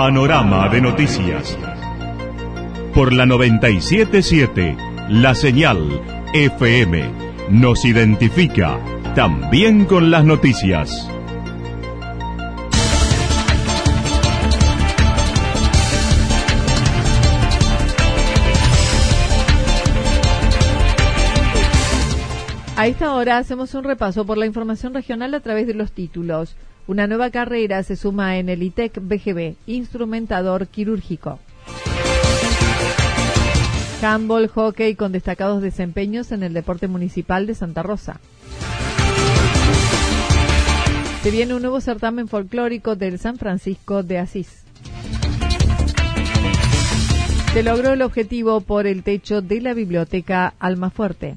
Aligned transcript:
Panorama 0.00 0.68
de 0.68 0.80
Noticias. 0.80 1.58
Por 2.94 3.12
la 3.12 3.26
977, 3.26 4.76
la 5.08 5.34
señal 5.34 6.00
FM 6.32 7.10
nos 7.50 7.84
identifica 7.84 8.78
también 9.16 9.86
con 9.86 10.12
las 10.12 10.24
noticias. 10.24 11.10
A 22.76 22.86
esta 22.86 23.14
hora 23.14 23.38
hacemos 23.38 23.74
un 23.74 23.82
repaso 23.82 24.24
por 24.24 24.38
la 24.38 24.46
información 24.46 24.94
regional 24.94 25.34
a 25.34 25.40
través 25.40 25.66
de 25.66 25.74
los 25.74 25.90
títulos. 25.90 26.54
Una 26.88 27.06
nueva 27.06 27.28
carrera 27.28 27.82
se 27.82 27.96
suma 27.96 28.38
en 28.38 28.48
el 28.48 28.62
ITEC 28.62 28.98
BGB, 29.02 29.56
instrumentador 29.66 30.68
quirúrgico. 30.68 31.38
Handball, 34.00 34.48
hockey 34.48 34.94
con 34.94 35.12
destacados 35.12 35.60
desempeños 35.60 36.32
en 36.32 36.42
el 36.42 36.54
deporte 36.54 36.88
municipal 36.88 37.46
de 37.46 37.54
Santa 37.54 37.82
Rosa. 37.82 38.20
Se 41.22 41.30
viene 41.30 41.52
un 41.52 41.60
nuevo 41.60 41.82
certamen 41.82 42.26
folclórico 42.26 42.96
del 42.96 43.18
San 43.18 43.36
Francisco 43.36 44.02
de 44.02 44.18
Asís. 44.18 44.64
Se 47.52 47.62
logró 47.62 47.92
el 47.92 48.00
objetivo 48.00 48.62
por 48.62 48.86
el 48.86 49.02
techo 49.02 49.42
de 49.42 49.60
la 49.60 49.74
biblioteca 49.74 50.54
Almafuerte. 50.58 51.36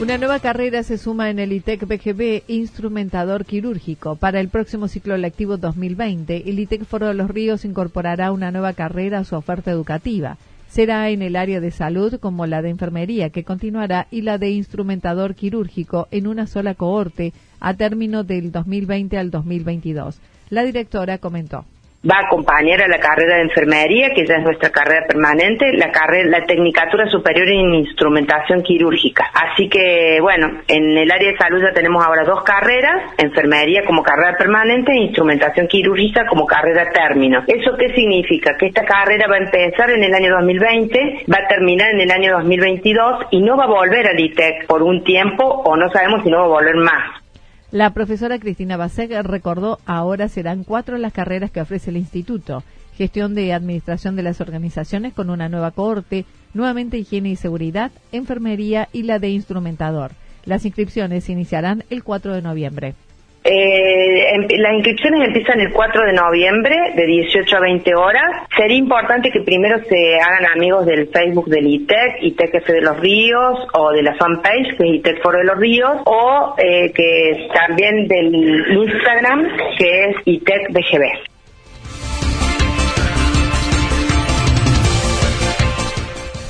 Una 0.00 0.16
nueva 0.16 0.38
carrera 0.40 0.82
se 0.82 0.96
suma 0.96 1.28
en 1.28 1.38
el 1.38 1.52
ITEC 1.52 1.86
BGB 1.86 2.44
Instrumentador 2.48 3.44
Quirúrgico. 3.44 4.16
Para 4.16 4.40
el 4.40 4.48
próximo 4.48 4.88
ciclo 4.88 5.18
lectivo 5.18 5.58
2020, 5.58 6.48
el 6.48 6.58
ITEC 6.58 6.86
Foro 6.86 7.08
de 7.08 7.12
los 7.12 7.28
Ríos 7.28 7.66
incorporará 7.66 8.32
una 8.32 8.50
nueva 8.50 8.72
carrera 8.72 9.18
a 9.18 9.24
su 9.24 9.36
oferta 9.36 9.70
educativa. 9.70 10.38
Será 10.70 11.10
en 11.10 11.20
el 11.20 11.36
área 11.36 11.60
de 11.60 11.70
salud 11.70 12.18
como 12.18 12.46
la 12.46 12.62
de 12.62 12.70
enfermería, 12.70 13.28
que 13.28 13.44
continuará, 13.44 14.06
y 14.10 14.22
la 14.22 14.38
de 14.38 14.48
instrumentador 14.48 15.34
quirúrgico 15.34 16.08
en 16.10 16.28
una 16.28 16.46
sola 16.46 16.74
cohorte 16.74 17.34
a 17.60 17.74
término 17.74 18.24
del 18.24 18.52
2020 18.52 19.18
al 19.18 19.30
2022. 19.30 20.18
La 20.48 20.62
directora 20.62 21.18
comentó 21.18 21.66
va 22.08 22.16
a 22.16 22.26
acompañar 22.26 22.80
a 22.80 22.88
la 22.88 22.98
carrera 22.98 23.36
de 23.36 23.42
enfermería, 23.42 24.10
que 24.14 24.26
ya 24.26 24.36
es 24.36 24.42
nuestra 24.42 24.70
carrera 24.70 25.06
permanente, 25.06 25.72
la 25.74 25.92
carrera, 25.92 26.30
la 26.30 26.46
tecnicatura 26.46 27.06
superior 27.10 27.48
en 27.48 27.74
instrumentación 27.74 28.62
quirúrgica. 28.62 29.30
Así 29.34 29.68
que, 29.68 30.18
bueno, 30.20 30.62
en 30.66 30.96
el 30.96 31.10
área 31.10 31.32
de 31.32 31.36
salud 31.36 31.60
ya 31.62 31.72
tenemos 31.72 32.04
ahora 32.04 32.24
dos 32.24 32.42
carreras, 32.42 33.12
enfermería 33.18 33.84
como 33.84 34.02
carrera 34.02 34.36
permanente 34.38 34.92
e 34.92 35.02
instrumentación 35.04 35.66
quirúrgica 35.68 36.26
como 36.26 36.46
carrera 36.46 36.90
término. 36.90 37.44
¿Eso 37.46 37.76
qué 37.76 37.92
significa? 37.94 38.56
Que 38.56 38.66
esta 38.66 38.84
carrera 38.84 39.26
va 39.28 39.36
a 39.36 39.44
empezar 39.44 39.90
en 39.90 40.02
el 40.02 40.14
año 40.14 40.34
2020, 40.36 41.24
va 41.30 41.44
a 41.44 41.48
terminar 41.48 41.90
en 41.90 42.00
el 42.00 42.10
año 42.10 42.32
2022 42.38 43.26
y 43.30 43.42
no 43.42 43.56
va 43.56 43.64
a 43.64 43.68
volver 43.68 44.08
al 44.08 44.18
ITEC 44.18 44.66
por 44.66 44.82
un 44.82 45.04
tiempo 45.04 45.44
o 45.44 45.76
no 45.76 45.90
sabemos 45.90 46.22
si 46.22 46.30
no 46.30 46.38
va 46.38 46.44
a 46.44 46.48
volver 46.48 46.76
más. 46.76 47.19
La 47.72 47.94
profesora 47.94 48.40
Cristina 48.40 48.76
Basek 48.76 49.12
recordó 49.22 49.78
ahora 49.86 50.28
serán 50.28 50.64
cuatro 50.64 50.98
las 50.98 51.12
carreras 51.12 51.52
que 51.52 51.60
ofrece 51.60 51.90
el 51.90 51.98
instituto. 51.98 52.64
Gestión 52.96 53.36
de 53.36 53.52
administración 53.52 54.16
de 54.16 54.24
las 54.24 54.40
organizaciones 54.40 55.14
con 55.14 55.30
una 55.30 55.48
nueva 55.48 55.70
cohorte, 55.70 56.24
nuevamente 56.52 56.98
higiene 56.98 57.30
y 57.30 57.36
seguridad, 57.36 57.92
enfermería 58.10 58.88
y 58.92 59.04
la 59.04 59.20
de 59.20 59.30
instrumentador. 59.30 60.10
Las 60.44 60.64
inscripciones 60.64 61.28
iniciarán 61.28 61.84
el 61.90 62.02
4 62.02 62.34
de 62.34 62.42
noviembre. 62.42 62.94
Eh, 63.42 64.58
las 64.58 64.74
inscripciones 64.74 65.28
empiezan 65.28 65.60
el 65.60 65.72
4 65.72 66.04
de 66.04 66.12
noviembre 66.12 66.76
de 66.94 67.06
18 67.06 67.56
a 67.56 67.60
20 67.60 67.94
horas. 67.94 68.46
Sería 68.54 68.76
importante 68.76 69.30
que 69.30 69.40
primero 69.40 69.82
se 69.88 70.20
hagan 70.20 70.44
amigos 70.54 70.84
del 70.84 71.08
Facebook 71.08 71.48
del 71.48 71.66
ITEC, 71.66 72.22
ITEC 72.22 72.56
F 72.56 72.72
de 72.72 72.82
los 72.82 73.00
Ríos, 73.00 73.58
o 73.72 73.92
de 73.92 74.02
la 74.02 74.14
fanpage, 74.16 74.76
que 74.76 74.88
es 74.88 74.94
ITEC 74.96 75.22
Foro 75.22 75.38
de 75.38 75.44
los 75.44 75.56
Ríos, 75.56 76.02
o 76.04 76.54
eh, 76.58 76.92
que 76.92 77.48
también 77.54 78.06
del 78.08 78.34
Instagram, 78.34 79.48
que 79.78 80.04
es 80.04 80.16
ITEC 80.26 80.72
BGB. 80.72 81.30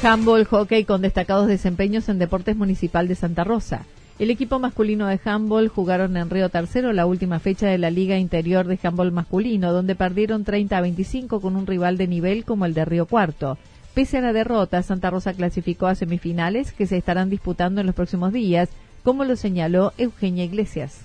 Handball, 0.02 0.44
hockey 0.46 0.84
con 0.84 1.02
destacados 1.02 1.46
desempeños 1.46 2.08
en 2.08 2.18
deportes 2.18 2.56
municipal 2.56 3.06
de 3.06 3.14
Santa 3.14 3.44
Rosa. 3.44 3.86
El 4.20 4.30
equipo 4.30 4.58
masculino 4.58 5.06
de 5.06 5.18
handball 5.24 5.68
jugaron 5.68 6.14
en 6.18 6.28
Río 6.28 6.50
Tercero 6.50 6.92
la 6.92 7.06
última 7.06 7.38
fecha 7.38 7.68
de 7.68 7.78
la 7.78 7.90
Liga 7.90 8.18
Interior 8.18 8.66
de 8.66 8.78
Handball 8.82 9.12
Masculino, 9.12 9.72
donde 9.72 9.94
perdieron 9.94 10.44
30 10.44 10.76
a 10.76 10.80
25 10.82 11.40
con 11.40 11.56
un 11.56 11.66
rival 11.66 11.96
de 11.96 12.06
nivel 12.06 12.44
como 12.44 12.66
el 12.66 12.74
de 12.74 12.84
Río 12.84 13.06
Cuarto. 13.06 13.56
Pese 13.94 14.18
a 14.18 14.20
la 14.20 14.34
derrota, 14.34 14.82
Santa 14.82 15.08
Rosa 15.08 15.32
clasificó 15.32 15.86
a 15.86 15.94
semifinales 15.94 16.72
que 16.72 16.86
se 16.86 16.98
estarán 16.98 17.30
disputando 17.30 17.80
en 17.80 17.86
los 17.86 17.96
próximos 17.96 18.30
días, 18.34 18.68
como 19.04 19.24
lo 19.24 19.36
señaló 19.36 19.94
Eugenia 19.96 20.44
Iglesias. 20.44 21.00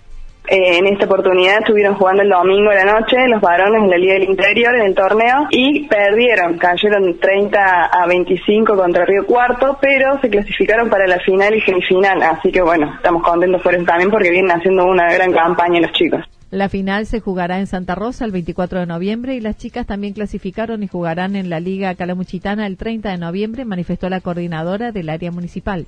Eh, 0.48 0.78
en 0.78 0.88
esta 0.88 1.06
oportunidad 1.06 1.60
estuvieron 1.60 1.96
jugando 1.96 2.22
el 2.22 2.30
domingo 2.30 2.70
de 2.70 2.84
la 2.84 3.00
noche 3.00 3.28
los 3.28 3.42
varones 3.42 3.84
en 3.84 3.90
la 3.90 3.98
Liga 3.98 4.14
del 4.14 4.30
Interior 4.30 4.76
en 4.76 4.82
el 4.82 4.96
torneo 4.96 5.48
y 5.50 5.88
perdieron, 5.88 6.58
cayeron 6.58 7.18
30 7.20 7.86
a 7.86 8.08
25 8.08 8.76
contra 8.76 9.06
Río 9.06 9.26
Cuarto, 9.26 9.78
pero 9.82 10.20
se 10.22 10.30
clasificaron 10.30 10.90
para 10.90 11.08
la 11.08 11.20
final 11.20 11.56
y 11.56 11.62
semifinal, 11.62 12.22
así 12.22 12.52
que 12.52 12.62
bueno, 12.62 12.94
estamos 12.96 13.24
contentos 13.24 13.62
por 13.62 13.74
eso 13.74 13.86
también 13.86 14.12
porque 14.12 14.30
vienen 14.30 14.52
haciendo 14.52 14.86
una 14.86 15.12
gran 15.14 15.32
campaña 15.34 15.82
los 15.82 15.92
chicos. 15.94 16.22
La 16.52 16.70
final 16.70 17.06
se 17.06 17.20
jugará 17.20 17.60
en 17.60 17.68
Santa 17.68 17.96
Rosa 17.96 18.24
el 18.24 18.32
24 18.32 18.80
de 18.80 18.86
noviembre 18.86 19.36
y 19.36 19.42
las 19.42 19.58
chicas 19.58 19.88
también 19.88 20.14
clasificaron 20.14 20.84
y 20.84 20.88
jugarán 20.88 21.36
en 21.36 21.50
la 21.50 21.60
Liga 21.60 21.96
Calamuchitana 21.96 22.68
el 22.68 22.78
30 22.78 23.10
de 23.10 23.18
noviembre, 23.18 23.66
manifestó 23.66 24.10
la 24.10 24.22
coordinadora 24.22 24.92
del 24.92 25.10
área 25.10 25.32
municipal 25.32 25.88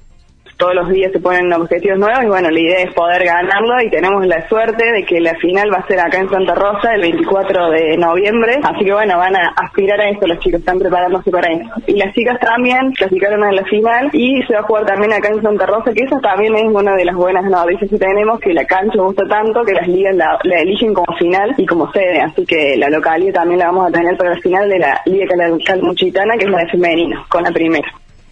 todos 0.57 0.73
los 0.73 0.89
días 0.89 1.11
se 1.11 1.19
ponen 1.19 1.53
objetivos 1.53 1.99
nuevos 1.99 2.23
y 2.23 2.27
bueno, 2.27 2.49
la 2.49 2.59
idea 2.59 2.79
es 2.81 2.93
poder 2.93 3.23
ganarlo 3.23 3.79
y 3.81 3.89
tenemos 3.89 4.25
la 4.25 4.47
suerte 4.49 4.83
de 4.91 5.03
que 5.05 5.21
la 5.21 5.35
final 5.35 5.71
va 5.71 5.77
a 5.77 5.87
ser 5.87 5.99
acá 5.99 6.17
en 6.17 6.29
Santa 6.29 6.55
Rosa 6.55 6.95
el 6.95 7.01
24 7.01 7.69
de 7.69 7.97
noviembre, 7.97 8.59
así 8.63 8.83
que 8.83 8.93
bueno, 8.93 9.17
van 9.17 9.35
a 9.35 9.53
aspirar 9.55 10.01
a 10.01 10.09
esto, 10.09 10.25
los 10.25 10.39
chicos 10.39 10.59
están 10.59 10.79
preparándose 10.79 11.29
para 11.29 11.53
eso. 11.53 11.69
Y 11.85 11.93
las 11.93 12.13
chicas 12.13 12.39
también 12.39 12.91
clasificaron 12.93 13.43
a 13.43 13.51
la 13.51 13.63
final 13.65 14.09
y 14.13 14.41
se 14.43 14.53
va 14.53 14.61
a 14.61 14.63
jugar 14.63 14.85
también 14.85 15.13
acá 15.13 15.29
en 15.29 15.41
Santa 15.41 15.65
Rosa, 15.65 15.93
que 15.93 16.03
eso 16.03 16.19
también 16.19 16.55
es 16.55 16.63
una 16.63 16.95
de 16.95 17.05
las 17.05 17.15
buenas 17.15 17.45
noticias 17.45 17.89
que 17.89 17.97
tenemos, 17.97 18.39
que 18.39 18.53
la 18.53 18.65
cancha 18.65 18.99
gusta 18.99 19.27
tanto 19.27 19.63
que 19.63 19.73
las 19.73 19.87
ligas 19.87 20.15
la, 20.15 20.39
eligen 20.59 20.93
como 20.93 21.15
final 21.17 21.53
y 21.57 21.65
como 21.65 21.91
sede, 21.91 22.19
así 22.21 22.45
que 22.45 22.75
la 22.77 22.89
localidad 22.89 23.35
también 23.35 23.59
la 23.59 23.67
vamos 23.67 23.89
a 23.89 23.91
tener 23.91 24.17
para 24.17 24.31
la 24.31 24.41
final 24.41 24.67
de 24.69 24.79
la 24.79 25.01
Liga 25.05 25.27
Calmuchitana, 25.65 26.35
que 26.37 26.45
es 26.45 26.51
la 26.51 26.59
de 26.59 26.69
femenino, 26.69 27.25
con 27.29 27.43
la 27.43 27.51
primera. 27.51 27.87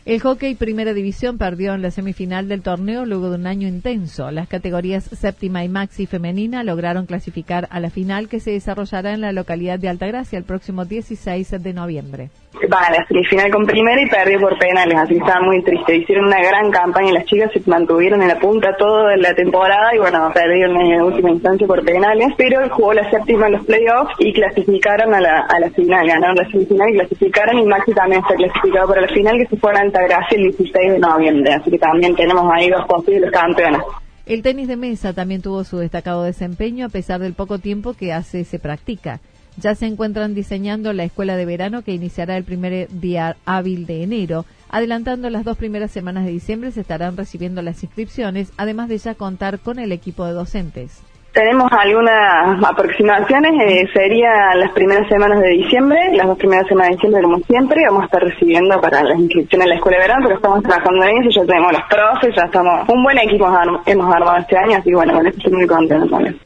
El 0.06 0.20
hockey 0.20 0.54
Primera 0.54 0.94
División 0.94 1.40
perdió 1.40 1.74
en 1.74 1.82
la 1.82 1.90
semifinal 1.90 2.48
del 2.48 2.62
torneo 2.62 3.08
luego 3.08 3.32
de 3.32 3.38
un 3.38 3.48
año 3.48 3.68
intenso. 3.68 4.30
Las 4.30 4.48
categorías 4.48 5.06
séptima 5.06 5.64
y 5.64 5.70
maxi 5.70 6.06
femenina 6.06 6.64
lograron 6.64 7.08
clasificar 7.08 7.68
a 7.72 7.80
la 7.80 7.90
final 7.90 8.30
que 8.30 8.40
se 8.40 8.52
desarrollará 8.52 9.14
en 9.14 9.22
la 9.22 9.32
localidad 9.32 9.80
de 9.80 9.90
Altagracia 9.90 10.38
el 10.38 10.44
próximo 10.44 10.86
16 10.86 11.56
de 11.60 11.74
noviembre. 11.74 12.30
Va 12.72 12.80
a 12.88 12.92
la 12.92 13.06
semifinal 13.08 13.52
con 13.52 13.66
primera 13.66 14.02
y 14.02 14.08
perdió 14.08 14.40
por 14.40 14.58
penales, 14.58 14.98
así 14.98 15.14
que 15.14 15.20
estaba 15.20 15.42
muy 15.42 15.62
triste. 15.64 15.98
Hicieron 15.98 16.26
una 16.26 16.42
gran 16.42 16.72
campaña 16.72 17.12
las 17.12 17.26
chicas 17.26 17.52
se 17.54 17.62
mantuvieron 17.70 18.22
en 18.22 18.28
la 18.28 18.40
punta 18.40 18.76
toda 18.78 19.16
la 19.18 19.34
temporada 19.34 19.94
y 19.96 20.00
bueno, 20.00 20.32
perdieron 20.34 20.76
en 20.78 20.98
la 20.98 21.06
última 21.06 21.32
instancia 21.32 21.68
por 21.68 21.84
penales, 21.84 22.28
pero 22.38 22.68
jugó 22.70 22.94
la 22.94 23.10
séptima 23.10 23.48
en 23.48 23.54
los 23.54 23.66
playoffs 23.66 24.14
y 24.20 24.34
clasificaron 24.34 25.14
a 25.14 25.22
la, 25.22 25.42
a 25.42 25.60
la 25.60 25.70
final, 25.72 26.08
ganaron 26.08 26.36
la 26.36 26.50
semifinal 26.50 26.90
y 26.90 26.94
clasificaron 26.94 27.60
y 27.60 27.66
Maxi 27.66 27.94
también 27.94 28.22
está 28.22 28.36
clasificado 28.36 28.88
para 28.88 29.02
la 29.02 29.08
final 29.08 29.38
que 29.38 29.48
se 29.48 29.58
fue 29.58 29.72
a 29.72 29.84
Gracia 29.84 30.38
el 30.38 30.44
16 30.44 30.94
de 30.94 31.00
noviembre, 31.00 31.54
así 31.54 31.72
que 31.72 31.80
también 31.80 32.16
tenemos 32.16 32.52
ahí 32.54 32.70
dos 32.70 32.86
posibles 32.88 33.32
campeones. 33.32 33.82
El 34.26 34.42
tenis 34.42 34.68
de 34.68 34.76
mesa 34.76 35.14
también 35.14 35.42
tuvo 35.42 35.64
su 35.64 35.78
destacado 35.78 36.24
desempeño 36.24 36.88
a 36.88 36.90
pesar 36.90 37.20
del 37.20 37.34
poco 37.34 37.60
tiempo 37.60 37.94
que 37.94 38.12
hace 38.12 38.44
se 38.44 38.58
practica. 38.58 39.20
Ya 39.58 39.74
se 39.76 39.86
encuentran 39.86 40.36
diseñando 40.36 40.92
la 40.94 41.04
escuela 41.04 41.36
de 41.38 41.46
verano 41.46 41.82
que 41.82 41.94
iniciará 41.94 42.38
el 42.38 42.44
primer 42.44 42.88
día 42.90 43.38
hábil 43.46 43.86
de 43.86 44.04
enero. 44.04 44.46
Adelantando 44.70 45.30
las 45.30 45.46
dos 45.46 45.58
primeras 45.58 45.92
semanas 45.92 46.26
de 46.26 46.32
diciembre 46.32 46.72
se 46.72 46.82
estarán 46.82 47.16
recibiendo 47.16 47.62
las 47.62 47.82
inscripciones, 47.84 48.52
además 48.58 48.90
de 48.90 48.98
ya 48.98 49.16
contar 49.16 49.60
con 49.60 49.80
el 49.80 49.92
equipo 49.92 50.26
de 50.26 50.34
docentes. 50.34 51.02
Tenemos 51.32 51.70
algunas 51.70 52.64
aproximaciones, 52.64 53.52
eh, 53.62 53.90
sería 53.94 54.56
las 54.56 54.72
primeras 54.72 55.06
semanas 55.10 55.42
de 55.42 55.50
diciembre, 55.50 56.00
las 56.14 56.28
dos 56.28 56.38
primeras 56.38 56.66
semanas 56.66 56.92
de 56.92 56.96
diciembre 56.96 57.22
como 57.24 57.40
siempre, 57.40 57.84
vamos 57.88 58.04
a 58.04 58.06
estar 58.06 58.24
recibiendo 58.24 58.80
para 58.80 59.04
las 59.04 59.20
inscripciones 59.20 59.66
en 59.66 59.70
la 59.70 59.76
escuela 59.76 59.98
de 59.98 60.04
verano, 60.04 60.22
pero 60.24 60.36
estamos 60.38 60.64
trabajando 60.64 61.04
en 61.04 61.18
eso, 61.18 61.42
ya 61.42 61.46
tenemos 61.46 61.74
los 61.74 61.82
profes, 61.90 62.36
ya 62.38 62.44
estamos, 62.46 62.88
un 62.88 63.04
buen 63.04 63.18
equipo 63.18 63.48
hemos 63.86 64.16
armado 64.16 64.38
este 64.38 64.58
año, 64.58 64.78
así 64.78 64.90
que 64.90 64.96
bueno, 64.96 65.22
estoy 65.28 65.52
muy 65.52 65.68
contento 65.68 66.08
también. 66.08 66.40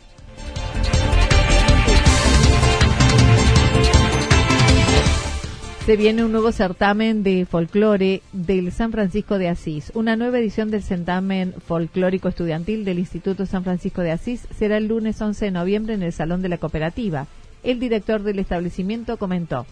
Se 5.89 5.97
viene 5.97 6.23
un 6.23 6.31
nuevo 6.31 6.51
certamen 6.51 7.23
de 7.23 7.47
folclore 7.47 8.21
del 8.31 8.71
San 8.71 8.91
Francisco 8.91 9.39
de 9.39 9.49
Asís. 9.49 9.91
Una 9.95 10.15
nueva 10.15 10.37
edición 10.37 10.69
del 10.69 10.83
certamen 10.83 11.55
folclórico 11.65 12.29
estudiantil 12.29 12.85
del 12.85 12.99
Instituto 12.99 13.47
San 13.47 13.63
Francisco 13.63 14.03
de 14.03 14.11
Asís 14.11 14.47
será 14.55 14.77
el 14.77 14.85
lunes 14.85 15.19
11 15.19 15.45
de 15.45 15.49
noviembre 15.49 15.95
en 15.95 16.03
el 16.03 16.13
Salón 16.13 16.43
de 16.43 16.49
la 16.49 16.59
Cooperativa. 16.59 17.25
El 17.63 17.79
director 17.79 18.21
del 18.21 18.37
establecimiento 18.37 19.17
comentó 19.17 19.65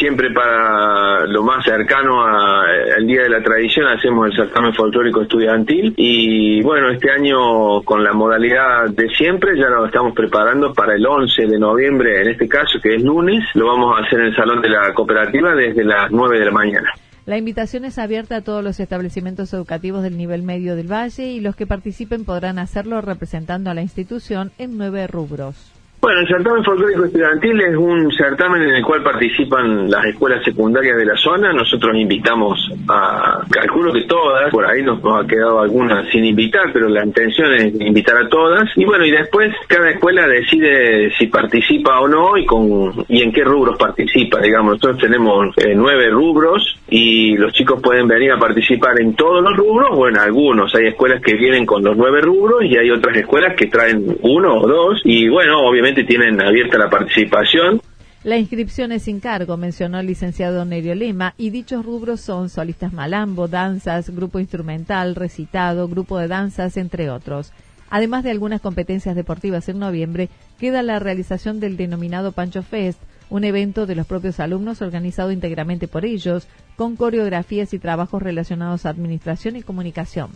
siempre 0.00 0.30
para 0.30 1.26
lo 1.26 1.42
más 1.42 1.62
cercano 1.62 2.24
al 2.24 3.06
Día 3.06 3.22
de 3.22 3.28
la 3.28 3.42
Tradición 3.42 3.86
hacemos 3.86 4.30
el 4.30 4.34
certamen 4.34 4.72
folclórico 4.72 5.20
estudiantil 5.20 5.92
y 5.94 6.62
bueno, 6.62 6.90
este 6.90 7.10
año 7.10 7.82
con 7.82 8.02
la 8.02 8.14
modalidad 8.14 8.88
de 8.88 9.10
siempre 9.10 9.58
ya 9.58 9.68
nos 9.68 9.88
estamos 9.88 10.14
preparando 10.14 10.72
para 10.72 10.94
el 10.94 11.06
11 11.06 11.46
de 11.46 11.58
noviembre, 11.58 12.22
en 12.22 12.30
este 12.30 12.48
caso 12.48 12.80
que 12.82 12.94
es 12.94 13.02
lunes, 13.02 13.44
lo 13.52 13.66
vamos 13.66 13.94
a 13.94 14.06
hacer 14.06 14.20
en 14.20 14.26
el 14.26 14.36
Salón 14.36 14.62
de 14.62 14.70
la 14.70 14.94
Cooperativa 14.94 15.54
desde 15.54 15.84
las 15.84 16.10
9 16.10 16.38
de 16.38 16.44
la 16.46 16.50
mañana. 16.50 16.90
La 17.26 17.36
invitación 17.36 17.84
es 17.84 17.98
abierta 17.98 18.36
a 18.36 18.40
todos 18.40 18.64
los 18.64 18.80
establecimientos 18.80 19.52
educativos 19.52 20.02
del 20.02 20.16
nivel 20.16 20.42
medio 20.42 20.76
del 20.76 20.90
Valle 20.90 21.26
y 21.26 21.40
los 21.40 21.56
que 21.56 21.66
participen 21.66 22.24
podrán 22.24 22.58
hacerlo 22.58 23.02
representando 23.02 23.70
a 23.70 23.74
la 23.74 23.82
institución 23.82 24.50
en 24.56 24.78
nueve 24.78 25.06
rubros. 25.06 25.79
Bueno, 26.00 26.20
el 26.20 26.28
certamen 26.28 26.64
folclórico 26.64 27.04
estudiantil 27.04 27.60
es 27.60 27.76
un 27.76 28.10
certamen 28.12 28.62
en 28.62 28.76
el 28.76 28.82
cual 28.82 29.02
participan 29.02 29.90
las 29.90 30.06
escuelas 30.06 30.42
secundarias 30.42 30.96
de 30.96 31.04
la 31.04 31.16
zona. 31.18 31.52
Nosotros 31.52 31.94
invitamos 31.94 32.58
a, 32.88 33.42
calculo 33.50 33.92
que 33.92 34.04
todas, 34.04 34.50
por 34.50 34.64
ahí 34.64 34.82
nos, 34.82 34.98
ha 35.04 35.26
quedado 35.26 35.60
algunas 35.60 36.08
sin 36.08 36.24
invitar, 36.24 36.72
pero 36.72 36.88
la 36.88 37.04
intención 37.04 37.52
es 37.52 37.78
invitar 37.78 38.16
a 38.16 38.28
todas. 38.30 38.70
Y 38.76 38.86
bueno, 38.86 39.04
y 39.04 39.10
después 39.10 39.54
cada 39.68 39.90
escuela 39.90 40.26
decide 40.26 41.12
si 41.18 41.26
participa 41.26 42.00
o 42.00 42.08
no 42.08 42.34
y 42.38 42.46
con 42.46 43.04
y 43.06 43.20
en 43.20 43.30
qué 43.30 43.44
rubros 43.44 43.76
participa. 43.76 44.40
Digamos, 44.40 44.76
nosotros 44.76 45.02
tenemos 45.02 45.54
eh, 45.58 45.74
nueve 45.76 46.08
rubros 46.08 46.78
y 46.88 47.36
los 47.36 47.52
chicos 47.52 47.78
pueden 47.82 48.08
venir 48.08 48.32
a 48.32 48.38
participar 48.38 48.98
en 49.02 49.14
todos 49.16 49.42
los 49.42 49.54
rubros 49.54 49.90
o 49.92 50.08
en 50.08 50.16
algunos. 50.16 50.74
Hay 50.74 50.86
escuelas 50.86 51.20
que 51.20 51.34
vienen 51.34 51.66
con 51.66 51.84
los 51.84 51.94
nueve 51.94 52.22
rubros 52.22 52.64
y 52.64 52.78
hay 52.78 52.90
otras 52.90 53.18
escuelas 53.18 53.54
que 53.54 53.66
traen 53.66 54.16
uno 54.22 54.60
o 54.60 54.66
dos. 54.66 55.02
Y 55.04 55.28
bueno, 55.28 55.60
obviamente 55.60 55.89
tienen 55.92 56.40
abierta 56.40 56.78
la 56.78 56.88
participación. 56.88 57.80
La 58.22 58.36
inscripción 58.36 58.92
es 58.92 59.04
sin 59.04 59.18
cargo, 59.18 59.56
mencionó 59.56 59.98
el 59.98 60.06
licenciado 60.06 60.64
Nerio 60.66 60.94
Lema, 60.94 61.34
y 61.38 61.48
dichos 61.50 61.86
rubros 61.86 62.20
son 62.20 62.50
solistas 62.50 62.92
malambo, 62.92 63.48
danzas, 63.48 64.10
grupo 64.10 64.38
instrumental, 64.38 65.14
recitado, 65.14 65.88
grupo 65.88 66.18
de 66.18 66.28
danzas, 66.28 66.76
entre 66.76 67.08
otros. 67.08 67.52
Además 67.88 68.22
de 68.22 68.30
algunas 68.30 68.60
competencias 68.60 69.16
deportivas 69.16 69.68
en 69.68 69.78
noviembre, 69.78 70.28
queda 70.58 70.82
la 70.82 70.98
realización 70.98 71.60
del 71.60 71.76
denominado 71.76 72.32
Pancho 72.32 72.62
Fest, 72.62 73.00
un 73.30 73.44
evento 73.44 73.86
de 73.86 73.94
los 73.94 74.06
propios 74.06 74.38
alumnos 74.38 74.82
organizado 74.82 75.32
íntegramente 75.32 75.88
por 75.88 76.04
ellos, 76.04 76.46
con 76.76 76.96
coreografías 76.96 77.72
y 77.72 77.78
trabajos 77.78 78.22
relacionados 78.22 78.84
a 78.84 78.90
administración 78.90 79.56
y 79.56 79.62
comunicación. 79.62 80.30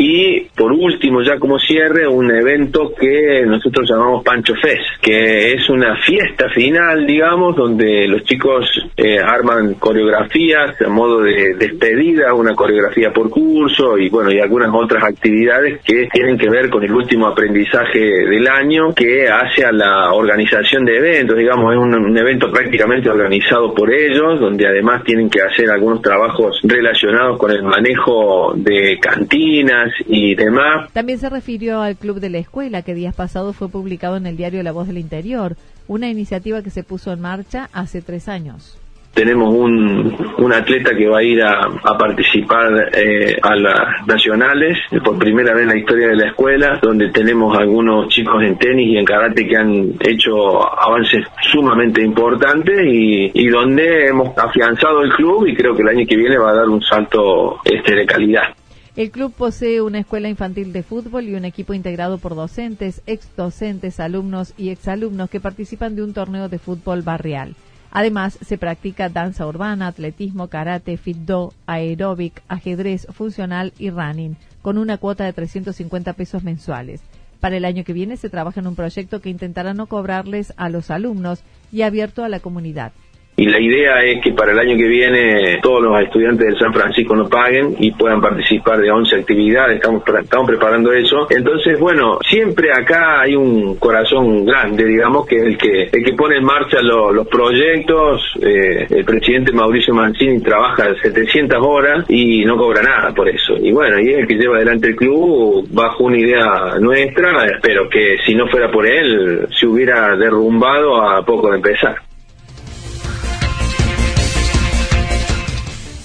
Y 0.00 0.42
por 0.56 0.70
último, 0.70 1.22
ya 1.22 1.40
como 1.40 1.58
cierre, 1.58 2.06
un 2.06 2.30
evento 2.30 2.92
que 2.94 3.44
nosotros 3.44 3.90
llamamos 3.90 4.22
Pancho 4.22 4.54
Fest, 4.54 5.02
que 5.02 5.54
es 5.54 5.68
una 5.68 5.96
fiesta 5.96 6.48
final, 6.50 7.04
digamos, 7.04 7.56
donde 7.56 8.06
los 8.06 8.22
chicos 8.22 8.64
eh, 8.96 9.18
arman 9.18 9.74
coreografías 9.74 10.80
a 10.80 10.88
modo 10.88 11.22
de 11.22 11.54
despedida, 11.54 12.32
una 12.32 12.54
coreografía 12.54 13.12
por 13.12 13.28
curso 13.28 13.98
y 13.98 14.08
bueno, 14.08 14.30
y 14.30 14.38
algunas 14.38 14.70
otras 14.72 15.02
actividades 15.02 15.80
que 15.82 16.08
tienen 16.12 16.38
que 16.38 16.48
ver 16.48 16.70
con 16.70 16.84
el 16.84 16.92
último 16.92 17.26
aprendizaje 17.26 17.98
del 17.98 18.46
año 18.46 18.94
que 18.94 19.28
hace 19.28 19.64
a 19.64 19.72
la 19.72 20.12
organización 20.12 20.84
de 20.84 20.96
eventos, 20.96 21.36
digamos, 21.36 21.72
es 21.72 21.78
un 21.78 22.16
evento 22.16 22.52
prácticamente 22.52 23.10
organizado 23.10 23.74
por 23.74 23.92
ellos, 23.92 24.38
donde 24.38 24.64
además 24.64 25.02
tienen 25.02 25.28
que 25.28 25.42
hacer 25.42 25.68
algunos 25.70 26.00
trabajos 26.02 26.60
relacionados 26.62 27.36
con 27.36 27.50
el 27.50 27.64
manejo 27.64 28.52
de 28.54 28.98
cantinas, 29.00 29.87
y 30.06 30.34
demás. 30.34 30.92
También 30.92 31.18
se 31.18 31.30
refirió 31.30 31.80
al 31.80 31.96
Club 31.96 32.20
de 32.20 32.30
la 32.30 32.38
Escuela, 32.38 32.82
que 32.82 32.94
días 32.94 33.14
pasados 33.14 33.56
fue 33.56 33.68
publicado 33.68 34.16
en 34.16 34.26
el 34.26 34.36
diario 34.36 34.62
La 34.62 34.72
Voz 34.72 34.86
del 34.86 34.98
Interior, 34.98 35.56
una 35.86 36.08
iniciativa 36.08 36.62
que 36.62 36.70
se 36.70 36.82
puso 36.82 37.12
en 37.12 37.20
marcha 37.20 37.68
hace 37.72 38.02
tres 38.02 38.28
años 38.28 38.78
tenemos 39.18 39.52
un, 39.52 40.16
un, 40.38 40.52
atleta 40.52 40.94
que 40.94 41.08
va 41.08 41.18
a 41.18 41.22
ir 41.24 41.42
a, 41.42 41.68
participar 41.98 42.88
eh, 42.96 43.36
a 43.42 43.56
las 43.56 44.06
nacionales 44.06 44.78
por 45.02 45.18
primera 45.18 45.54
vez 45.54 45.64
en 45.64 45.68
la 45.70 45.76
historia 45.76 46.08
de 46.08 46.16
la 46.16 46.26
escuela, 46.28 46.78
donde 46.80 47.08
tenemos 47.08 47.58
algunos 47.58 48.08
chicos 48.08 48.40
en 48.44 48.56
tenis 48.56 48.92
y 48.92 48.96
en 48.96 49.04
karate 49.04 49.44
que 49.44 49.56
han 49.56 49.94
hecho 49.98 50.62
avances 50.80 51.26
sumamente 51.50 52.00
importantes 52.00 52.78
y, 52.86 53.32
y 53.34 53.48
donde 53.48 54.06
hemos 54.06 54.38
afianzado 54.38 55.02
el 55.02 55.10
club 55.10 55.48
y 55.48 55.54
creo 55.56 55.74
que 55.74 55.82
el 55.82 55.88
año 55.88 56.06
que 56.08 56.16
viene 56.16 56.38
va 56.38 56.50
a 56.50 56.54
dar 56.54 56.68
un 56.68 56.80
salto 56.80 57.58
este 57.64 57.96
de 57.96 58.06
calidad. 58.06 58.54
El 58.98 59.12
club 59.12 59.32
posee 59.32 59.80
una 59.80 60.00
escuela 60.00 60.28
infantil 60.28 60.72
de 60.72 60.82
fútbol 60.82 61.28
y 61.28 61.36
un 61.36 61.44
equipo 61.44 61.72
integrado 61.72 62.18
por 62.18 62.34
docentes, 62.34 63.00
ex 63.06 63.28
docentes, 63.36 64.00
alumnos 64.00 64.54
y 64.56 64.70
exalumnos 64.70 65.30
que 65.30 65.38
participan 65.38 65.94
de 65.94 66.02
un 66.02 66.12
torneo 66.12 66.48
de 66.48 66.58
fútbol 66.58 67.02
barrial. 67.02 67.54
Además, 67.92 68.36
se 68.44 68.58
practica 68.58 69.08
danza 69.08 69.46
urbana, 69.46 69.86
atletismo, 69.86 70.48
karate, 70.48 70.96
fitdo, 70.96 71.52
aeróbic, 71.66 72.42
ajedrez 72.48 73.06
funcional 73.12 73.72
y 73.78 73.90
running, 73.90 74.36
con 74.62 74.78
una 74.78 74.98
cuota 74.98 75.22
de 75.22 75.32
350 75.32 76.14
pesos 76.14 76.42
mensuales. 76.42 77.00
Para 77.38 77.56
el 77.56 77.66
año 77.66 77.84
que 77.84 77.92
viene 77.92 78.16
se 78.16 78.30
trabaja 78.30 78.58
en 78.58 78.66
un 78.66 78.74
proyecto 78.74 79.20
que 79.20 79.30
intentará 79.30 79.74
no 79.74 79.86
cobrarles 79.86 80.52
a 80.56 80.70
los 80.70 80.90
alumnos 80.90 81.44
y 81.70 81.82
abierto 81.82 82.24
a 82.24 82.28
la 82.28 82.40
comunidad 82.40 82.90
y 83.38 83.46
la 83.46 83.60
idea 83.60 84.02
es 84.02 84.20
que 84.20 84.32
para 84.32 84.50
el 84.50 84.58
año 84.58 84.76
que 84.76 84.88
viene 84.88 85.60
todos 85.62 85.80
los 85.80 86.02
estudiantes 86.02 86.44
del 86.44 86.58
San 86.58 86.72
Francisco 86.72 87.14
no 87.14 87.28
paguen 87.28 87.76
y 87.78 87.92
puedan 87.92 88.20
participar 88.20 88.80
de 88.80 88.90
11 88.90 89.14
actividades, 89.14 89.76
estamos, 89.76 90.02
estamos 90.20 90.48
preparando 90.48 90.92
eso. 90.92 91.28
Entonces, 91.30 91.78
bueno, 91.78 92.18
siempre 92.28 92.72
acá 92.72 93.20
hay 93.20 93.36
un 93.36 93.76
corazón 93.76 94.44
grande, 94.44 94.84
digamos, 94.84 95.24
que 95.24 95.36
es 95.36 95.42
el 95.44 95.56
que, 95.56 95.82
el 95.84 96.04
que 96.04 96.14
pone 96.14 96.38
en 96.38 96.44
marcha 96.44 96.82
los 96.82 97.28
proyectos. 97.28 98.22
Eh, 98.42 98.88
el 98.90 99.04
presidente 99.04 99.52
Mauricio 99.52 99.94
Mancini 99.94 100.40
trabaja 100.40 100.92
700 101.00 101.58
horas 101.62 102.06
y 102.08 102.44
no 102.44 102.56
cobra 102.56 102.82
nada 102.82 103.14
por 103.14 103.28
eso. 103.28 103.54
Y 103.56 103.70
bueno, 103.70 104.00
y 104.00 104.14
es 104.14 104.18
el 104.18 104.26
que 104.26 104.34
lleva 104.34 104.56
adelante 104.56 104.88
el 104.88 104.96
club 104.96 105.64
bajo 105.70 106.02
una 106.02 106.18
idea 106.18 106.74
nuestra, 106.80 107.46
espero 107.46 107.88
que 107.88 108.16
si 108.26 108.34
no 108.34 108.48
fuera 108.48 108.68
por 108.68 108.84
él 108.84 109.46
se 109.56 109.64
hubiera 109.64 110.16
derrumbado 110.16 111.00
a 111.00 111.24
poco 111.24 111.50
de 111.50 111.58
empezar. 111.58 112.07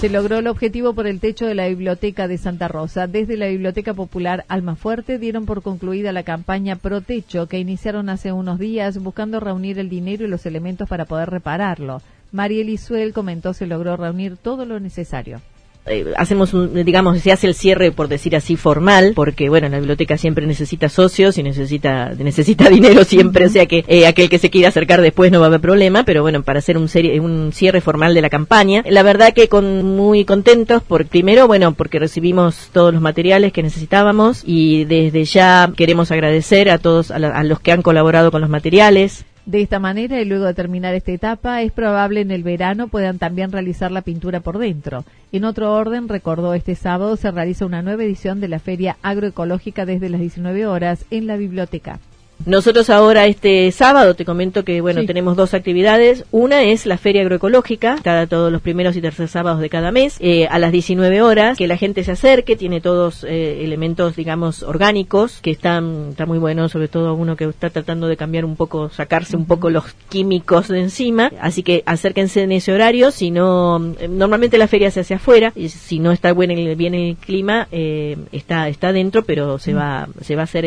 Se 0.03 0.10
logró 0.10 0.39
el 0.39 0.48
objetivo 0.48 0.93
por 0.93 1.07
el 1.07 1.22
techo 1.22 1.45
de 1.45 1.55
la 1.55 1.69
Biblioteca 1.69 2.27
de 2.27 2.38
Santa 2.38 2.67
Rosa. 2.67 3.07
Desde 3.07 3.38
la 3.38 3.48
Biblioteca 3.48 3.93
Popular 3.93 4.43
Almafuerte 4.50 5.17
dieron 5.17 5.45
por 5.45 5.62
concluida 5.62 6.12
la 6.12 6.24
campaña 6.24 6.75
Pro 6.75 7.00
Techo 7.00 7.48
que 7.48 7.57
iniciaron 7.57 8.10
hace 8.10 8.33
unos 8.33 8.60
días 8.60 8.98
buscando 8.98 9.39
reunir 9.39 9.79
el 9.79 9.88
dinero 9.88 10.25
y 10.25 10.27
los 10.27 10.45
elementos 10.45 10.89
para 10.89 11.05
poder 11.05 11.29
repararlo. 11.29 12.01
Mariel 12.33 12.67
Isuel 12.67 13.13
comentó 13.13 13.53
se 13.53 13.65
logró 13.65 13.95
reunir 13.95 14.36
todo 14.36 14.65
lo 14.65 14.77
necesario. 14.81 15.39
Eh, 15.86 16.13
hacemos, 16.16 16.54
un, 16.54 16.86
digamos, 16.86 17.20
se 17.20 17.32
hace 17.32 17.48
el 17.48 17.56
cierre, 17.56 17.92
por 17.92 18.08
decir 18.08 18.36
así, 18.36 18.56
formal, 18.56 19.12
porque, 19.16 19.50
bueno, 19.50 19.68
la 19.68 19.80
biblioteca 19.80 20.18
siempre 20.18 20.48
necesita 20.48 20.88
socios 20.88 21.38
y 21.38 21.44
necesita, 21.44 22.13
necesita 22.18 22.70
dinero 22.70 23.04
siempre, 23.04 23.46
o 23.46 23.50
sea 23.50 23.66
que 23.66 23.84
eh, 23.88 24.08
aquel 24.08 24.30
que 24.30 24.40
se 24.40 24.50
quiera 24.50 24.70
acercar 24.70 25.02
después 25.02 25.32
no 25.32 25.40
va 25.40 25.48
a 25.48 25.50
haber 25.50 25.60
problema, 25.60 26.04
pero 26.04 26.22
bueno, 26.22 26.44
para 26.44 26.60
hacer 26.60 26.78
un, 26.78 26.88
serie, 26.88 27.20
un 27.20 27.52
cierre 27.52 27.82
formal 27.82 28.13
de 28.13 28.22
la 28.22 28.30
campaña, 28.30 28.84
la 28.88 29.04
verdad 29.04 29.34
que 29.34 29.50
con 29.50 29.84
muy 29.84 30.24
contentos, 30.24 30.84
por 30.84 31.06
primero, 31.06 31.48
bueno, 31.48 31.74
porque 31.74 32.00
recibimos 32.00 32.70
todos 32.72 32.94
los 32.94 33.02
materiales 33.02 33.52
que 33.52 33.63
necesitábamos 33.63 34.44
y 34.46 34.86
desde 34.86 35.25
ya 35.25 35.70
queremos 35.75 36.12
agradecer 36.12 36.70
a 36.70 36.78
todos, 36.78 37.12
a 37.12 37.44
los 37.44 37.60
que 37.60 37.72
han 37.72 37.82
colaborado 37.82 38.32
con 38.32 38.42
los 38.42 38.50
materiales, 38.50 39.25
de 39.45 39.62
esta 39.62 39.79
manera, 39.79 40.21
y 40.21 40.25
luego 40.25 40.45
de 40.45 40.53
terminar 40.53 40.93
esta 40.95 41.12
etapa, 41.12 41.62
es 41.62 41.71
probable 41.71 42.21
en 42.21 42.31
el 42.31 42.43
verano 42.43 42.88
puedan 42.88 43.17
también 43.19 43.51
realizar 43.51 43.91
la 43.91 44.01
pintura 44.01 44.39
por 44.39 44.57
dentro. 44.57 45.03
En 45.31 45.43
otro 45.43 45.73
orden, 45.73 46.07
recordó 46.07 46.53
este 46.53 46.75
sábado 46.75 47.17
se 47.17 47.31
realiza 47.31 47.65
una 47.65 47.81
nueva 47.81 48.03
edición 48.03 48.39
de 48.39 48.47
la 48.47 48.59
Feria 48.59 48.97
Agroecológica 49.01 49.85
desde 49.85 50.09
las 50.09 50.21
19 50.21 50.65
horas 50.65 51.05
en 51.12 51.27
la 51.27 51.35
biblioteca. 51.35 52.00
Nosotros 52.45 52.89
ahora 52.89 53.25
este 53.25 53.71
sábado 53.71 54.15
te 54.15 54.25
comento 54.25 54.65
que 54.65 54.81
bueno 54.81 55.05
tenemos 55.05 55.38
dos 55.38 55.53
actividades. 55.53 56.25
Una 56.29 56.63
es 56.63 56.85
la 56.85 56.97
feria 56.97 57.21
agroecológica, 57.21 57.95
cada 58.03 58.27
todos 58.27 58.51
los 58.51 58.62
primeros 58.62 58.97
y 58.97 59.01
tercer 59.01 59.29
sábados 59.29 59.62
de 59.62 59.69
cada 59.69 59.93
mes 59.93 60.17
eh, 60.19 60.47
a 60.47 60.59
las 60.59 60.73
19 60.73 61.21
horas. 61.21 61.57
Que 61.57 61.67
la 61.67 61.77
gente 61.77 62.03
se 62.03 62.12
acerque, 62.12 62.57
tiene 62.57 62.81
todos 62.81 63.23
eh, 63.23 63.63
elementos 63.63 64.17
digamos 64.17 64.62
orgánicos 64.62 65.39
que 65.41 65.51
están 65.51 66.09
está 66.09 66.25
muy 66.25 66.38
bueno, 66.38 66.67
sobre 66.67 66.89
todo 66.89 67.13
uno 67.13 67.38
que 67.38 67.45
está 67.45 67.69
tratando 67.69 68.07
de 68.07 68.17
cambiar 68.17 68.43
un 68.43 68.57
poco, 68.57 68.89
sacarse 68.89 69.38
un 69.38 69.45
poco 69.45 69.69
los 69.69 69.85
químicos 70.09 70.67
de 70.67 70.81
encima. 70.81 71.31
Así 71.39 71.63
que 71.63 71.83
acérquense 71.85 72.43
en 72.43 72.51
ese 72.51 72.73
horario. 72.73 73.12
Si 73.12 73.31
no, 73.31 73.79
normalmente 73.79 74.57
la 74.57 74.67
feria 74.67 74.91
se 74.91 75.00
hace 75.00 75.13
afuera 75.13 75.53
y 75.55 75.69
si 75.69 76.00
no 76.00 76.12
está 76.12 76.33
bueno 76.33 76.53
bien 76.75 76.93
el 76.93 77.15
clima 77.15 77.69
eh, 77.71 78.17
está 78.33 78.67
está 78.67 78.91
dentro, 78.91 79.23
pero 79.23 79.59
se 79.59 79.73
va 79.73 80.09
se 80.21 80.35
va 80.35 80.41
a 80.41 80.43
hacer 80.43 80.65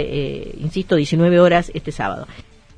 insisto 0.59 0.97
19 0.97 1.39
horas 1.39 1.66
este 1.75 1.93
sábado. 1.93 2.27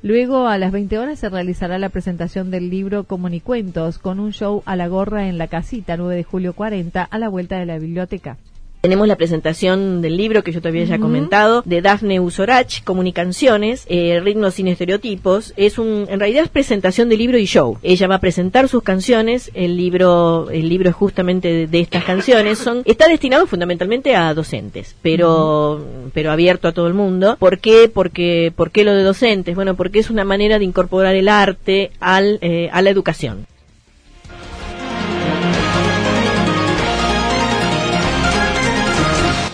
Luego, 0.01 0.47
a 0.47 0.57
las 0.57 0.71
20 0.71 0.97
horas, 0.97 1.19
se 1.19 1.29
realizará 1.29 1.77
la 1.77 1.89
presentación 1.89 2.51
del 2.51 2.69
libro 2.69 3.03
Comunicuentos 3.03 3.99
con 3.99 4.19
un 4.21 4.31
show 4.31 4.63
a 4.65 4.77
la 4.77 4.87
gorra 4.87 5.27
en 5.27 5.37
la 5.37 5.47
casita 5.47 5.97
9 5.97 6.15
de 6.15 6.23
julio 6.23 6.53
40 6.53 7.03
a 7.03 7.19
la 7.19 7.27
vuelta 7.27 7.59
de 7.59 7.65
la 7.65 7.79
biblioteca. 7.79 8.37
Tenemos 8.81 9.09
la 9.09 9.17
presentación 9.17 10.01
del 10.01 10.15
libro 10.15 10.41
que 10.41 10.53
yo 10.53 10.61
te 10.61 10.69
había 10.69 10.85
ya 10.85 10.99
comentado, 10.99 11.63
de 11.65 11.81
Dafne 11.81 12.21
Usorach, 12.21 12.81
Comunicaciones, 12.85 13.85
eh, 13.89 14.21
Ritmos 14.23 14.53
sin 14.53 14.69
estereotipos. 14.69 15.53
Es 15.57 15.77
un, 15.77 16.05
en 16.09 16.17
realidad 16.17 16.45
es 16.45 16.49
presentación 16.49 17.09
de 17.09 17.17
libro 17.17 17.37
y 17.37 17.43
show. 17.43 17.77
Ella 17.83 18.07
va 18.07 18.15
a 18.15 18.21
presentar 18.21 18.69
sus 18.69 18.81
canciones, 18.81 19.51
el 19.53 19.75
libro, 19.75 20.49
el 20.49 20.69
libro 20.69 20.89
es 20.89 20.95
justamente 20.95 21.67
de, 21.67 21.79
estas 21.81 22.05
canciones. 22.05 22.59
Son, 22.59 22.81
está 22.85 23.09
destinado 23.09 23.47
fundamentalmente 23.47 24.15
a 24.15 24.33
docentes, 24.33 24.95
pero, 25.01 25.85
pero 26.13 26.31
abierto 26.31 26.69
a 26.69 26.71
todo 26.71 26.87
el 26.87 26.93
mundo. 26.93 27.35
¿Por 27.37 27.59
qué? 27.59 27.91
Porque, 27.93 28.53
¿por 28.55 28.71
qué 28.71 28.85
lo 28.85 28.93
de 28.93 29.03
docentes? 29.03 29.55
Bueno, 29.55 29.75
porque 29.75 29.99
es 29.99 30.09
una 30.09 30.23
manera 30.23 30.57
de 30.57 30.63
incorporar 30.63 31.15
el 31.15 31.27
arte 31.27 31.91
al, 31.99 32.39
eh, 32.41 32.69
a 32.71 32.81
la 32.81 32.91
educación. 32.91 33.45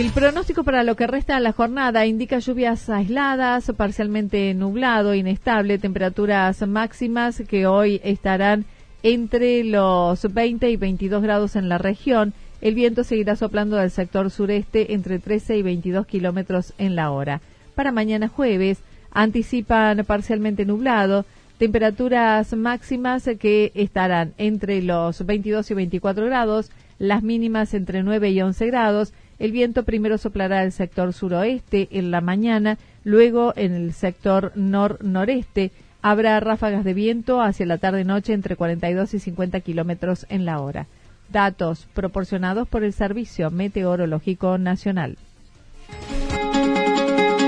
El 0.00 0.12
pronóstico 0.12 0.64
para 0.64 0.82
lo 0.82 0.96
que 0.96 1.06
resta 1.06 1.34
de 1.34 1.42
la 1.42 1.52
jornada 1.52 2.06
indica 2.06 2.38
lluvias 2.38 2.88
aisladas, 2.88 3.70
parcialmente 3.76 4.54
nublado, 4.54 5.14
inestable, 5.14 5.76
temperaturas 5.76 6.66
máximas 6.66 7.42
que 7.46 7.66
hoy 7.66 8.00
estarán 8.02 8.64
entre 9.02 9.62
los 9.62 10.32
20 10.32 10.70
y 10.70 10.76
22 10.76 11.22
grados 11.22 11.54
en 11.54 11.68
la 11.68 11.76
región. 11.76 12.32
El 12.62 12.76
viento 12.76 13.04
seguirá 13.04 13.36
soplando 13.36 13.76
del 13.76 13.90
sector 13.90 14.30
sureste 14.30 14.94
entre 14.94 15.18
13 15.18 15.58
y 15.58 15.62
22 15.62 16.06
kilómetros 16.06 16.72
en 16.78 16.96
la 16.96 17.10
hora. 17.10 17.42
Para 17.74 17.92
mañana 17.92 18.28
jueves 18.28 18.78
anticipan 19.10 20.06
parcialmente 20.06 20.64
nublado, 20.64 21.26
temperaturas 21.58 22.56
máximas 22.56 23.28
que 23.38 23.70
estarán 23.74 24.32
entre 24.38 24.80
los 24.80 25.26
22 25.26 25.70
y 25.70 25.74
24 25.74 26.24
grados, 26.24 26.70
las 26.98 27.22
mínimas 27.22 27.74
entre 27.74 28.02
9 28.02 28.30
y 28.30 28.40
11 28.40 28.66
grados 28.66 29.12
el 29.40 29.52
viento 29.52 29.84
primero 29.84 30.18
soplará 30.18 30.62
el 30.62 30.70
sector 30.70 31.12
suroeste 31.14 31.88
en 31.90 32.10
la 32.10 32.20
mañana, 32.20 32.78
luego 33.04 33.54
en 33.56 33.72
el 33.72 33.94
sector 33.94 34.52
nor-noreste. 34.54 35.72
Habrá 36.02 36.38
ráfagas 36.40 36.84
de 36.84 36.94
viento 36.94 37.40
hacia 37.40 37.66
la 37.66 37.78
tarde-noche 37.78 38.34
entre 38.34 38.54
42 38.54 39.14
y 39.14 39.18
50 39.18 39.60
kilómetros 39.60 40.26
en 40.28 40.44
la 40.44 40.60
hora. 40.60 40.86
Datos 41.32 41.88
proporcionados 41.94 42.68
por 42.68 42.84
el 42.84 42.92
Servicio 42.92 43.50
Meteorológico 43.50 44.58
Nacional. 44.58 45.16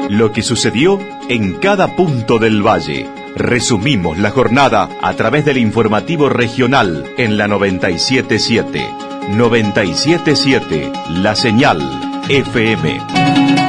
Lo 0.09 0.33
que 0.33 0.43
sucedió 0.43 0.99
en 1.29 1.55
cada 1.55 1.95
punto 1.95 2.39
del 2.39 2.67
valle. 2.67 3.07
Resumimos 3.37 4.19
la 4.19 4.31
jornada 4.31 4.89
a 5.03 5.15
través 5.15 5.45
del 5.45 5.59
informativo 5.59 6.29
regional 6.29 7.05
en 7.17 7.37
la 7.39 7.49
977. 7.49 9.02
977 9.29 10.93
La 11.23 11.35
Señal 11.35 11.79
FM. 12.29 13.62